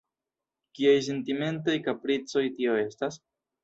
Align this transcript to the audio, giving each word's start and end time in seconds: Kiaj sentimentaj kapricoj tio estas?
Kiaj 0.79 0.95
sentimentaj 1.09 1.79
kapricoj 1.91 2.47
tio 2.61 2.79
estas? 2.91 3.27